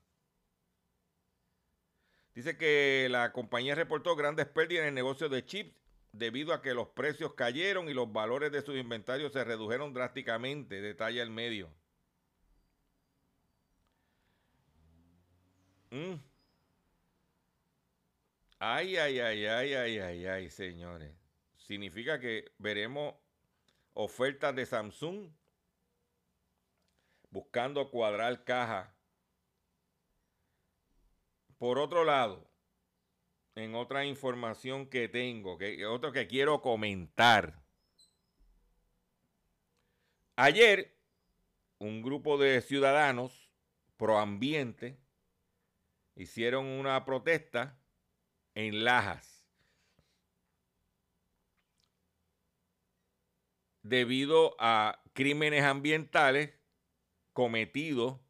[2.34, 5.72] Dice que la compañía reportó grandes pérdidas en el negocio de chips
[6.10, 10.80] debido a que los precios cayeron y los valores de sus inventarios se redujeron drásticamente,
[10.80, 11.70] detalla el medio.
[15.92, 16.14] Mm.
[18.58, 21.14] Ay, ay, ay, ay, ay, ay, ay, señores.
[21.56, 23.14] Significa que veremos
[23.94, 25.30] ofertas de Samsung
[27.32, 28.94] buscando cuadrar caja.
[31.58, 32.48] Por otro lado,
[33.54, 37.62] en otra información que tengo, que otro que quiero comentar.
[40.36, 40.96] Ayer,
[41.78, 43.50] un grupo de ciudadanos
[43.96, 44.98] pro ambiente
[46.14, 47.78] hicieron una protesta
[48.54, 49.46] en Lajas
[53.82, 56.61] debido a crímenes ambientales
[57.32, 58.20] cometidos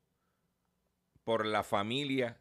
[1.24, 2.40] por la familia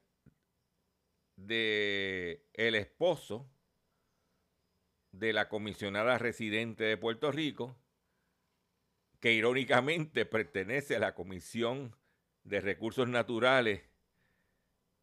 [1.36, 3.49] de el esposo
[5.12, 7.78] de la comisionada residente de Puerto Rico,
[9.20, 11.95] que irónicamente pertenece a la Comisión
[12.43, 13.84] de Recursos Naturales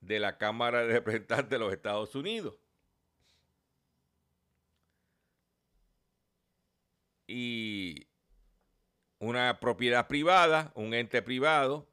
[0.00, 2.56] de la Cámara de Representantes de los Estados Unidos.
[7.26, 8.07] Y
[9.18, 11.88] una propiedad privada, un ente privado,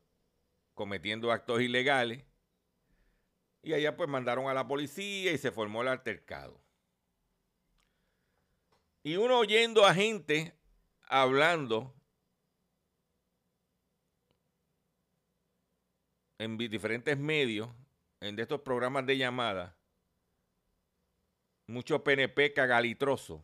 [0.74, 2.24] cometiendo actos ilegales.
[3.62, 6.60] Y allá pues mandaron a la policía y se formó el altercado.
[9.02, 10.54] Y uno oyendo a gente
[11.08, 11.94] hablando
[16.38, 17.70] en diferentes medios,
[18.20, 19.76] en estos programas de llamada,
[21.68, 23.44] mucho PNP cagalitroso.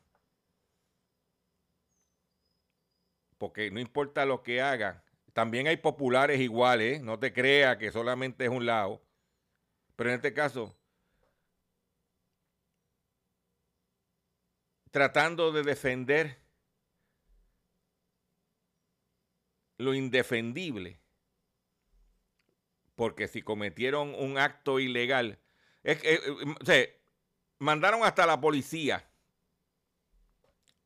[3.41, 5.01] Porque no importa lo que hagan,
[5.33, 7.01] también hay populares iguales, ¿eh?
[7.01, 9.01] no te creas que solamente es un lado.
[9.95, 10.77] Pero en este caso,
[14.91, 16.37] tratando de defender
[19.79, 20.99] lo indefendible,
[22.93, 25.39] porque si cometieron un acto ilegal,
[25.81, 27.01] es, eh,
[27.57, 29.09] mandaron hasta la policía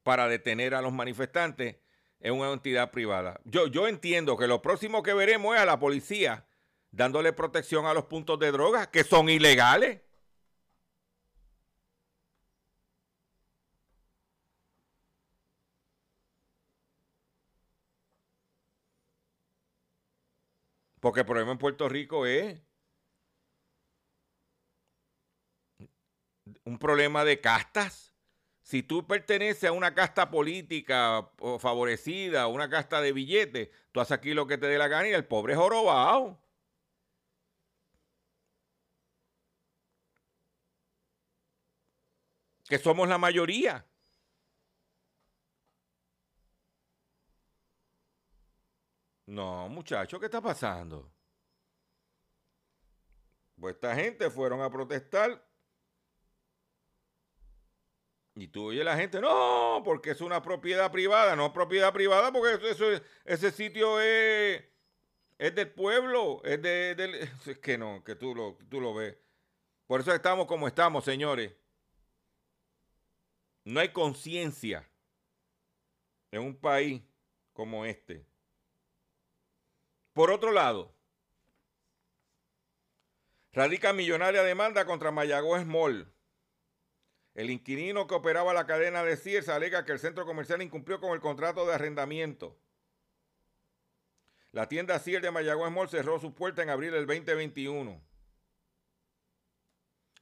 [0.03, 1.84] para detener a los manifestantes
[2.20, 3.39] en una entidad privada.
[3.45, 6.45] Yo, yo entiendo que lo próximo que veremos es a la policía
[6.91, 10.01] dándole protección a los puntos de droga que son ilegales.
[20.99, 22.59] Porque el problema en Puerto Rico es
[26.63, 28.14] un problema de castas.
[28.66, 34.13] Si tú perteneces a una casta política o favorecida, una casta de billetes, tú haces
[34.18, 36.39] aquí lo que te dé la gana y el pobre es jorobado.
[42.68, 43.86] Que somos la mayoría.
[49.28, 51.11] No, muchachos, ¿qué está pasando?
[53.59, 55.43] Pues esta gente fueron a protestar.
[58.38, 62.70] Y tú oyes la gente, no, porque es una propiedad privada, no propiedad privada, porque
[62.70, 62.86] eso,
[63.24, 64.62] ese sitio es,
[65.38, 67.16] es del pueblo, es de, del,
[67.46, 69.18] es que no, que tú lo, tú lo ves.
[69.88, 71.54] Por eso estamos como estamos, señores.
[73.64, 74.90] No hay conciencia
[76.32, 77.02] en un país
[77.54, 78.28] como este.
[80.14, 80.94] Por otro lado,
[83.54, 86.14] radica millonaria demanda contra Mayagüez Mall.
[87.36, 91.12] El inquilino que operaba la cadena de Sears alega que el centro comercial incumplió con
[91.12, 92.58] el contrato de arrendamiento.
[94.54, 98.02] La tienda Sears de Mayagüez Mall cerró su puerta en abril del 2021.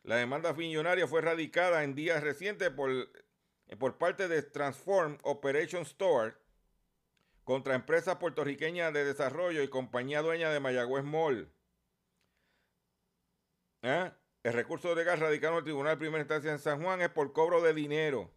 [0.01, 2.89] La demanda millonaria fue radicada en días recientes por,
[3.77, 6.33] por parte de Transform Operation Store
[7.43, 11.53] contra empresa puertorriqueña de desarrollo y compañía dueña de Mayagüez Mall.
[13.83, 14.11] ¿Eh?
[14.43, 17.09] El recurso de gas radicado en el Tribunal de Primera Instancia en San Juan es
[17.09, 18.29] por cobro de dinero.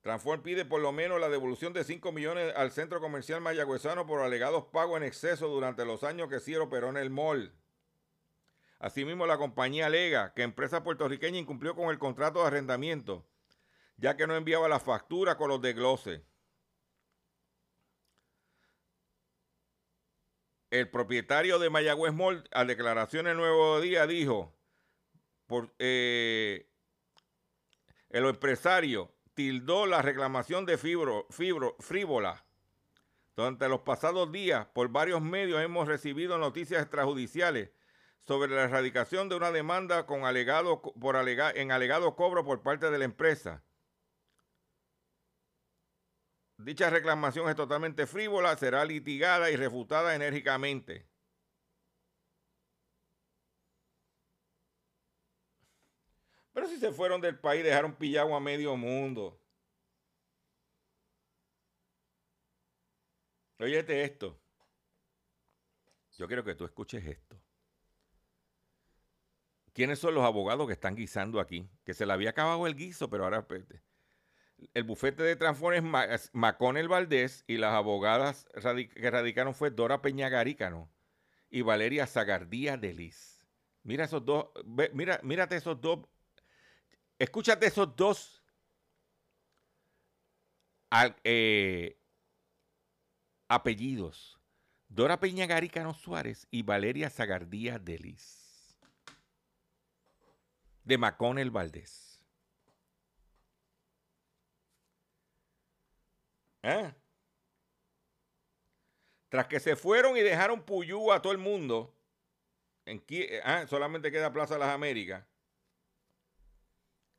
[0.00, 4.22] Transform pide por lo menos la devolución de 5 millones al centro comercial mayagüezano por
[4.22, 7.54] alegados pagos en exceso durante los años que Ciro operó en el mall.
[8.78, 13.28] Asimismo, la compañía alega que empresa puertorriqueña incumplió con el contrato de arrendamiento,
[13.98, 16.22] ya que no enviaba la factura con los desgloses.
[20.72, 24.54] el propietario de Mayagüez Mall, a declaraciones Nuevo Día, dijo,
[25.78, 26.68] eh,
[28.10, 32.44] el empresario tildó la reclamación de fibro, fibro, frívola.
[33.34, 37.70] Durante los pasados días, por varios medios hemos recibido noticias extrajudiciales
[38.20, 40.20] sobre la erradicación de una demanda con
[41.00, 43.64] por en alegado cobro por parte de la empresa.
[46.58, 51.11] Dicha reclamación es totalmente frívola, será litigada y refutada enérgicamente.
[56.62, 59.36] Pero si se fueron del país, dejaron pillado a medio mundo.
[63.58, 64.40] Óyete esto.
[66.16, 67.36] Yo quiero que tú escuches esto.
[69.72, 71.68] ¿Quiénes son los abogados que están guisando aquí?
[71.84, 73.44] Que se le había acabado el guiso, pero ahora
[74.72, 75.82] el bufete de transformes
[76.32, 78.46] Maconel Valdés y las abogadas
[78.94, 80.92] que radicaron fue Dora Peña Garícano
[81.50, 83.44] y Valeria Zagardía de Liz.
[83.82, 84.46] Mira esos dos,
[84.92, 86.06] mira, mírate esos dos,
[87.22, 88.42] escúchate esos dos
[91.22, 91.96] eh,
[93.48, 94.38] apellidos.
[94.88, 98.76] Dora Peña Garícano Suárez y Valeria Zagardía de Liz.
[100.84, 102.20] De Maconel Valdés.
[106.64, 106.92] ¿Eh?
[109.28, 111.94] Tras que se fueron y dejaron Puyú a todo el mundo,
[112.84, 113.02] en,
[113.44, 115.24] ah, solamente queda Plaza las Américas.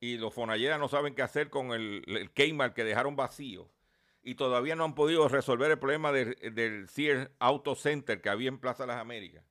[0.04, 3.72] Y los fonalleras no saben qué hacer con el, el que dejaron vacío.
[4.22, 8.50] Y todavía no han podido resolver el problema del, del Sears Auto Center que había
[8.50, 9.46] en Plaza las Américas.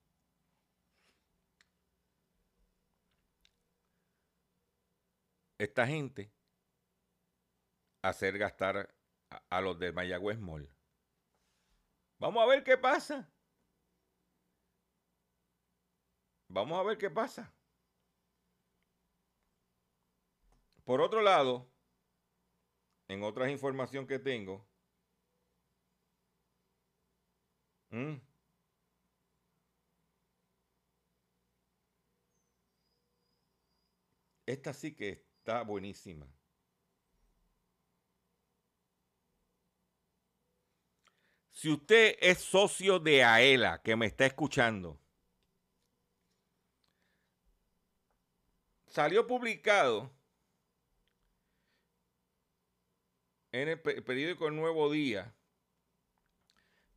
[5.57, 6.31] Esta gente
[8.03, 8.95] hacer gastar
[9.49, 10.69] a, los de Mayagüez Mall.
[12.19, 13.27] Vamos a ver qué pasa.
[16.49, 17.55] Vamos a ver qué pasa.
[20.85, 21.71] Por otro lado,
[23.09, 24.67] en otras información que tengo,
[34.47, 36.27] esta sí que está buenísima.
[41.53, 44.99] Si usted es socio de AELA, que me está escuchando,
[48.89, 50.11] salió publicado
[53.53, 55.35] en el periódico Nuevo Día.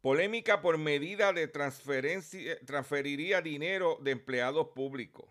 [0.02, 5.30] Polémica por medida de transferencia, transferiría dinero de empleados públicos.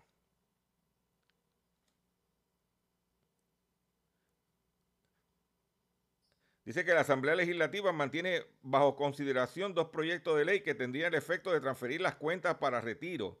[6.65, 11.19] Dice que la Asamblea Legislativa mantiene bajo consideración dos proyectos de ley que tendrían el
[11.19, 13.39] efecto de transferir las cuentas para retiro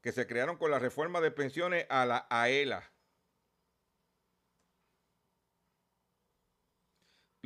[0.00, 2.88] que se crearon con la reforma de pensiones a la AELA.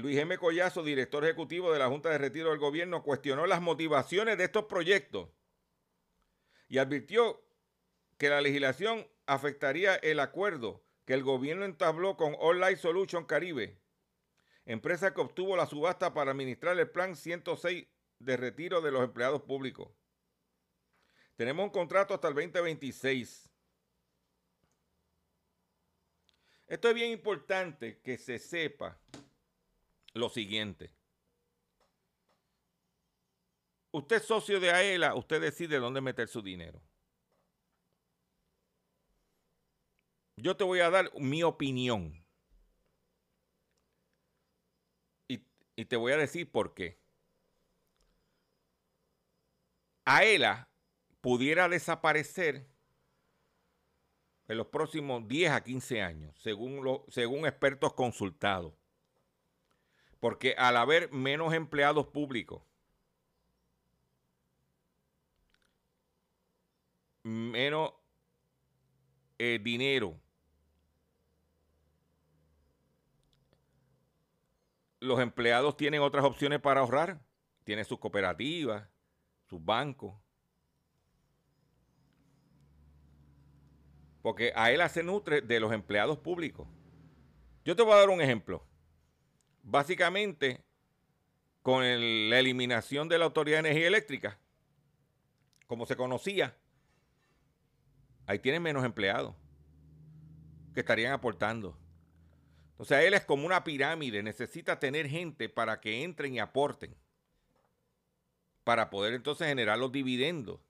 [0.02, 0.36] Luis M.
[0.36, 4.64] Collazo, director ejecutivo de la Junta de Retiro del Gobierno, cuestionó las motivaciones de estos
[4.64, 5.30] proyectos
[6.68, 7.40] y advirtió
[8.18, 13.82] que la legislación afectaría el acuerdo que el gobierno entabló con Life Solution Caribe
[14.64, 17.86] empresa que obtuvo la subasta para administrar el plan 106
[18.18, 19.88] de retiro de los empleados públicos.
[21.36, 23.50] Tenemos un contrato hasta el 2026.
[26.68, 28.98] Esto es bien importante que se sepa
[30.14, 30.94] lo siguiente.
[33.92, 36.80] Usted es socio de AELA, usted decide dónde meter su dinero.
[40.36, 42.24] Yo te voy a dar mi opinión.
[45.74, 47.00] Y te voy a decir por qué.
[50.04, 50.68] AELA
[51.20, 52.66] pudiera desaparecer
[54.48, 58.74] en los próximos 10 a 15 años, según, según expertos consultados.
[60.22, 62.62] Porque al haber menos empleados públicos,
[67.24, 67.92] menos
[69.40, 70.16] eh, dinero
[75.00, 77.20] los empleados tienen otras opciones para ahorrar.
[77.64, 78.88] Tienen sus cooperativas,
[79.48, 80.14] sus bancos.
[84.22, 86.68] Porque a él se nutre de los empleados públicos.
[87.64, 88.64] Yo te voy a dar un ejemplo.
[89.62, 90.64] Básicamente,
[91.62, 94.38] con la eliminación de la Autoridad de Energía Eléctrica,
[95.66, 96.56] como se conocía,
[98.26, 99.34] ahí tienen menos empleados
[100.74, 101.78] que estarían aportando.
[102.76, 106.96] O sea, él es como una pirámide, necesita tener gente para que entren y aporten,
[108.64, 110.60] para poder entonces generar los dividendos.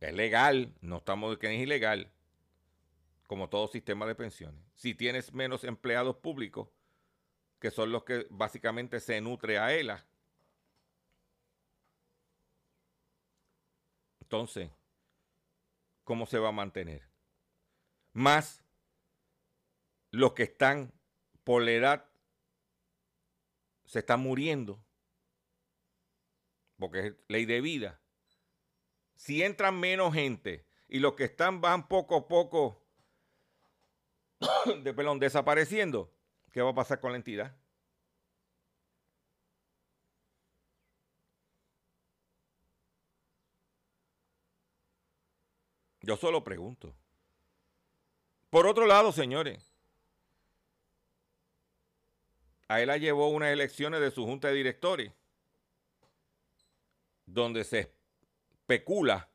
[0.00, 2.10] Es legal, no estamos que es ilegal,
[3.26, 4.60] como todo sistema de pensiones.
[4.74, 6.68] Si tienes menos empleados públicos,
[7.58, 10.06] que son los que básicamente se nutre a ELA,
[14.20, 14.70] entonces,
[16.04, 17.16] ¿cómo se va a mantener?
[18.16, 18.64] más
[20.10, 20.94] los que están
[21.44, 22.10] por la edad
[23.84, 24.82] se están muriendo,
[26.78, 28.00] porque es ley de vida.
[29.16, 32.85] Si entran menos gente y los que están van poco a poco
[34.82, 36.12] de pelón desapareciendo,
[36.52, 37.56] ¿qué va a pasar con la entidad?
[46.06, 46.94] Yo solo pregunto.
[48.48, 49.74] Por otro lado, señores,
[52.68, 55.12] a él la llevó unas elecciones de su junta de directores,
[57.26, 57.92] donde se
[58.52, 59.28] especula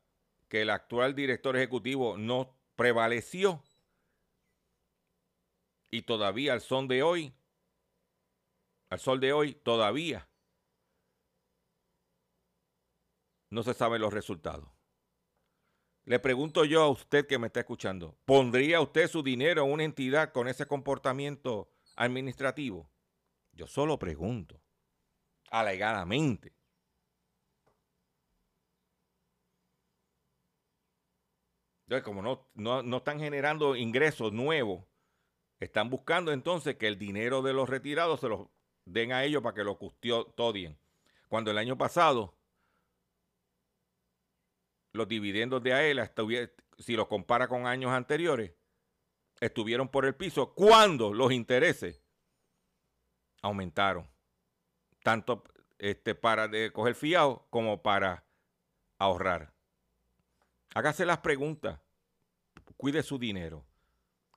[0.47, 3.61] que el actual director ejecutivo no prevaleció.
[5.91, 7.33] Y todavía al son de hoy,
[8.89, 10.27] al sol de hoy, todavía
[13.49, 14.69] no se saben los resultados.
[16.05, 19.83] Le pregunto yo a usted que me está escuchando, ¿pondría usted su dinero en una
[19.83, 22.89] entidad con ese comportamiento administrativo?
[23.51, 24.59] Yo solo pregunto,
[25.51, 26.53] alegadamente.
[31.83, 34.85] Entonces, como no, no, están generando ingresos nuevos,
[35.61, 38.47] están buscando entonces que el dinero de los retirados se los
[38.83, 40.77] den a ellos para que lo custodien.
[41.29, 42.35] Cuando el año pasado
[44.91, 46.11] los dividendos de AELA,
[46.79, 48.51] si los compara con años anteriores,
[49.39, 52.01] estuvieron por el piso cuando los intereses
[53.43, 54.09] aumentaron.
[55.03, 55.43] Tanto
[55.77, 58.25] este, para de coger fiado como para
[58.97, 59.53] ahorrar.
[60.73, 61.79] Hágase las preguntas.
[62.77, 63.63] Cuide su dinero.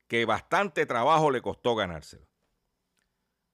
[0.07, 2.27] Que bastante trabajo le costó ganárselo.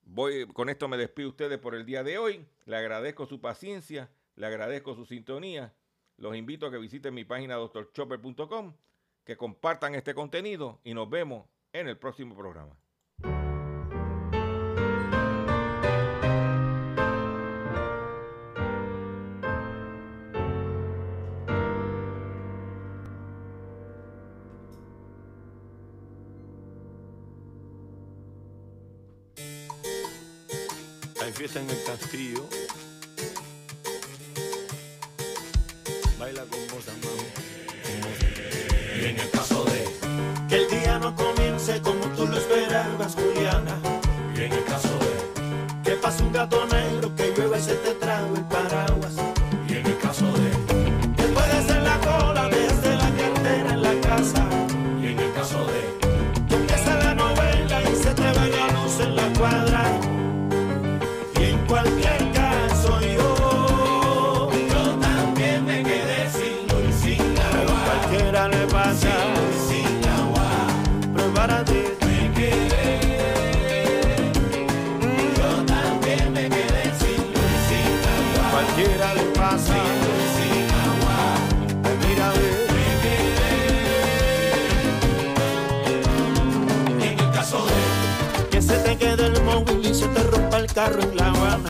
[0.02, 2.46] Voy, con esto me despido ustedes por el día de hoy.
[2.64, 5.74] Le agradezco su paciencia, le agradezco su sintonía
[6.20, 8.74] los invito a que visiten mi página doctorchopper.com,
[9.24, 12.76] que compartan este contenido y nos vemos en el próximo programa.
[31.40, 32.46] Fiesta en el castillo
[90.74, 91.50] carro en La Habana.